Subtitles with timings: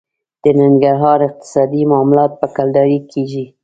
[0.43, 3.45] د ننګرهار اقتصادي معاملات په کلدارې کېږي.